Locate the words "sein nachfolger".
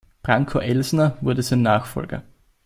1.43-2.23